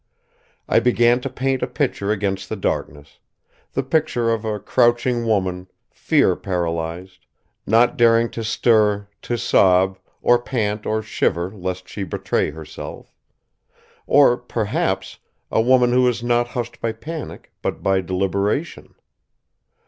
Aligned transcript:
I 0.67 0.79
began 0.79 1.21
to 1.21 1.29
paint 1.29 1.61
a 1.61 1.67
picture 1.67 2.09
against 2.09 2.49
the 2.49 2.55
darkness; 2.55 3.19
the 3.73 3.83
picture 3.83 4.31
of 4.31 4.43
a 4.43 4.57
crouching 4.59 5.27
woman, 5.27 5.67
fear 5.91 6.35
paralyzed; 6.35 7.27
not 7.67 7.97
daring 7.97 8.31
to 8.31 8.43
stir, 8.43 9.07
to 9.21 9.37
sob 9.37 9.99
or 10.23 10.41
pant 10.41 10.87
or 10.87 11.03
shiver 11.03 11.51
lest 11.51 11.87
she 11.87 12.03
betray 12.03 12.49
herself. 12.49 13.13
Or, 14.07 14.37
perhaps, 14.37 15.19
a 15.51 15.61
woman 15.61 15.91
who 15.91 16.01
was 16.01 16.23
not 16.23 16.47
hushed 16.47 16.81
by 16.81 16.93
panic, 16.93 17.51
but 17.61 17.83
by 17.83 18.01
deliberation. 18.01 18.95